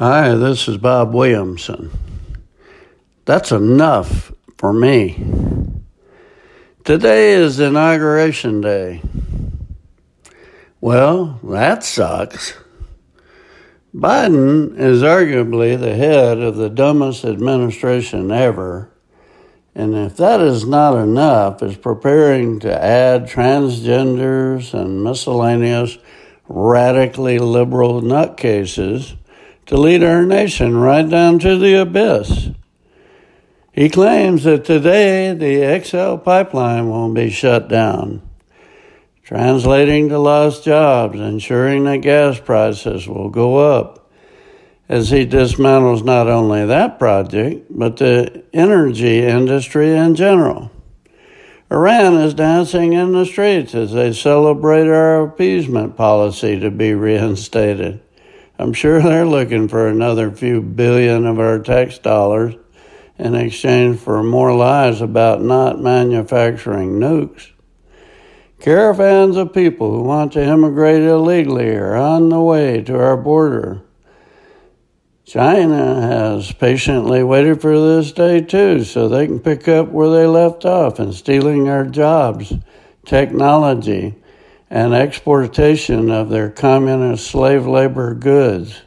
[0.00, 1.90] Hi, this is Bob Williamson.
[3.26, 5.22] That's enough for me.
[6.84, 9.02] Today is Inauguration Day.
[10.80, 12.54] Well, that sucks.
[13.94, 18.90] Biden is arguably the head of the dumbest administration ever,
[19.74, 25.98] and if that is not enough, is preparing to add transgenders and miscellaneous
[26.48, 29.18] radically liberal nutcases
[29.70, 32.48] to lead our nation right down to the abyss.
[33.70, 38.20] He claims that today the XL pipeline won't be shut down,
[39.22, 44.10] translating to lost jobs, ensuring that gas prices will go up
[44.88, 50.72] as he dismantles not only that project, but the energy industry in general.
[51.70, 58.02] Iran is dancing in the streets as they celebrate our appeasement policy to be reinstated.
[58.60, 62.56] I'm sure they're looking for another few billion of our tax dollars
[63.18, 67.52] in exchange for more lies about not manufacturing nukes.
[68.58, 73.80] Caravans of people who want to immigrate illegally are on the way to our border.
[75.24, 80.26] China has patiently waited for this day too, so they can pick up where they
[80.26, 82.52] left off in stealing our jobs,
[83.06, 84.16] technology,
[84.70, 88.82] and exportation of their communist slave labor goods.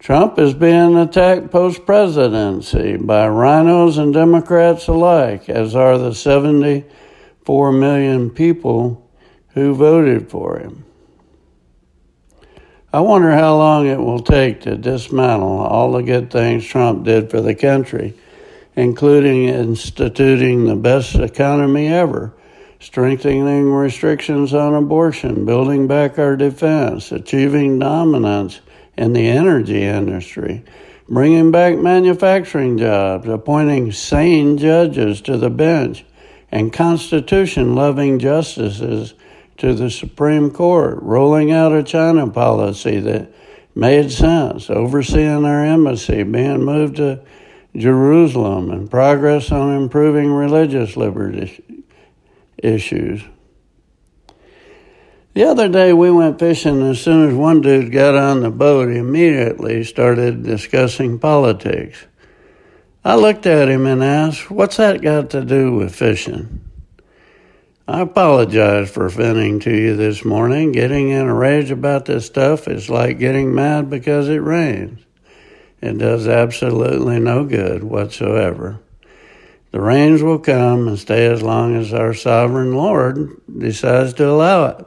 [0.00, 7.72] Trump is being attacked post presidency by RINOs and Democrats alike, as are the 74
[7.72, 9.10] million people
[9.48, 10.84] who voted for him.
[12.90, 17.30] I wonder how long it will take to dismantle all the good things Trump did
[17.30, 18.14] for the country,
[18.76, 22.32] including instituting the best economy ever
[22.80, 28.60] strengthening restrictions on abortion, building back our defense, achieving dominance
[28.96, 30.64] in the energy industry,
[31.08, 36.04] bringing back manufacturing jobs, appointing sane judges to the bench,
[36.50, 39.14] and Constitution loving justices
[39.56, 43.30] to the Supreme Court, rolling out a China policy that
[43.74, 47.20] made sense, overseeing our embassy being moved to
[47.76, 51.77] Jerusalem, and progress on improving religious liberty
[52.58, 53.22] issues.
[55.34, 58.50] The other day we went fishing, and as soon as one dude got on the
[58.50, 62.06] boat, he immediately started discussing politics.
[63.04, 66.64] I looked at him and asked, What's that got to do with fishing?
[67.86, 70.72] I apologize for venting to you this morning.
[70.72, 75.00] Getting in a rage about this stuff is like getting mad because it rains.
[75.80, 78.80] It does absolutely no good whatsoever.
[79.70, 84.66] The rains will come and stay as long as our sovereign Lord decides to allow
[84.66, 84.86] it.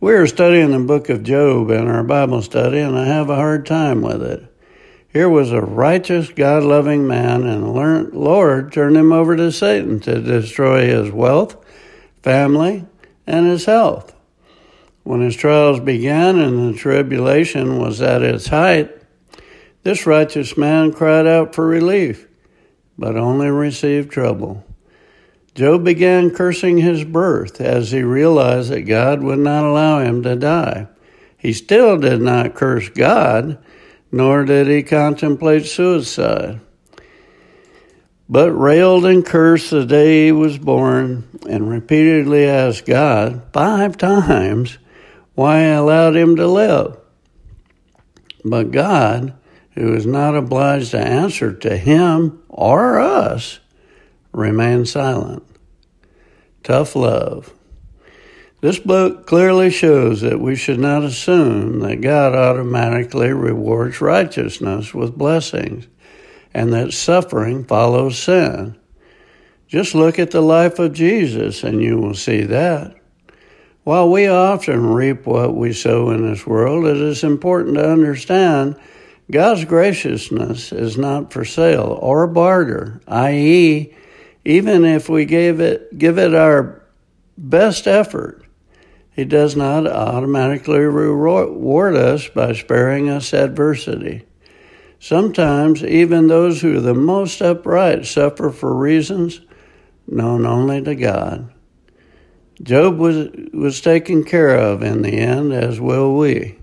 [0.00, 3.36] We are studying the book of Job in our Bible study, and I have a
[3.36, 4.42] hard time with it.
[5.12, 10.00] Here was a righteous, God loving man, and the Lord turned him over to Satan
[10.00, 11.56] to destroy his wealth,
[12.22, 12.86] family,
[13.26, 14.14] and his health.
[15.02, 18.90] When his trials began and the tribulation was at its height,
[19.82, 22.26] this righteous man cried out for relief
[22.98, 24.64] but only received trouble.
[25.54, 30.36] Job began cursing his birth as he realized that God would not allow him to
[30.36, 30.88] die.
[31.38, 33.58] He still did not curse God,
[34.12, 36.60] nor did he contemplate suicide,
[38.28, 44.78] but railed and cursed the day he was born and repeatedly asked God five times
[45.34, 46.98] why he allowed him to live.
[48.44, 49.34] But God,
[49.76, 53.60] who is not obliged to answer to him or us,
[54.32, 55.42] remain silent.
[56.62, 57.52] Tough love.
[58.62, 65.16] This book clearly shows that we should not assume that God automatically rewards righteousness with
[65.16, 65.86] blessings
[66.54, 68.76] and that suffering follows sin.
[69.68, 72.96] Just look at the life of Jesus and you will see that.
[73.84, 78.76] While we often reap what we sow in this world, it is important to understand
[79.30, 83.92] God's graciousness is not for sale or barter, i.e.,
[84.44, 86.82] even if we gave it, give it our
[87.36, 88.44] best effort,
[89.10, 94.24] He does not automatically reward us by sparing us adversity.
[95.00, 99.40] Sometimes even those who are the most upright suffer for reasons
[100.06, 101.52] known only to God.
[102.62, 106.58] Job was, was taken care of in the end, as will we.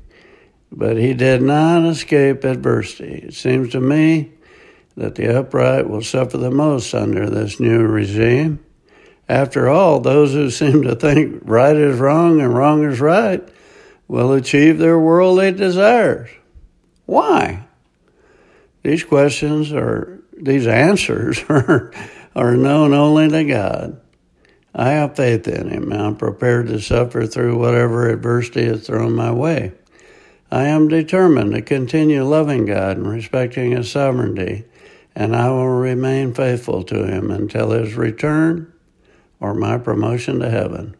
[0.75, 3.25] But he did not escape adversity.
[3.27, 4.31] It seems to me
[4.97, 8.59] that the upright will suffer the most under this new regime.
[9.29, 13.47] After all, those who seem to think right is wrong and wrong is right
[14.07, 16.31] will achieve their worldly desires.
[17.05, 17.65] Why?
[18.81, 21.93] These questions are, these answers are,
[22.35, 24.01] are known only to God.
[24.73, 29.31] I have faith in Him I'm prepared to suffer through whatever adversity is thrown my
[29.31, 29.73] way.
[30.53, 34.65] I am determined to continue loving God and respecting His sovereignty,
[35.15, 38.71] and I will remain faithful to Him until His return
[39.39, 40.95] or my promotion to heaven.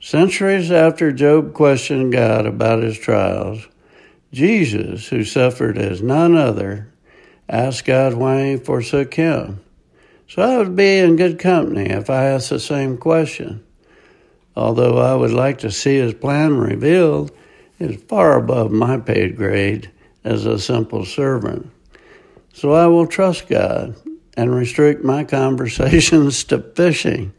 [0.00, 3.68] Centuries after Job questioned God about his trials,
[4.32, 6.90] Jesus, who suffered as none other,
[7.50, 9.60] asked God why he forsook him.
[10.26, 13.62] So I would be in good company if I asked the same question.
[14.56, 17.30] Although I would like to see his plan revealed,
[17.78, 19.90] is far above my paid grade
[20.22, 21.70] as a simple servant.
[22.52, 23.96] So I will trust God
[24.36, 27.32] and restrict my conversations to fishing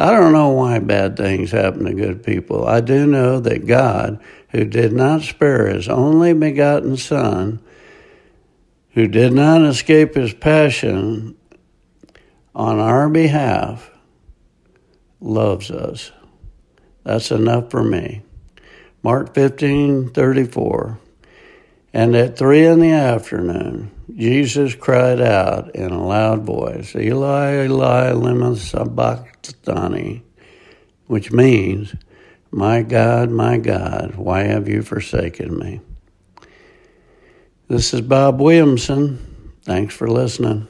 [0.00, 2.64] I don't know why bad things happen to good people.
[2.64, 4.20] I do know that God,
[4.50, 7.60] who did not spare his only begotten Son,
[8.90, 11.36] who did not escape his passion
[12.54, 13.90] on our behalf,
[15.20, 16.12] loves us.
[17.02, 18.22] That's enough for me.
[19.02, 20.98] Mark 15 34.
[21.92, 28.10] And at three in the afternoon, Jesus cried out in a loud voice, Eli, Eli,
[28.12, 30.22] lema sabachthani,
[31.06, 31.94] which means,
[32.50, 35.80] My God, my God, why have you forsaken me?
[37.68, 39.54] This is Bob Williamson.
[39.62, 40.68] Thanks for listening.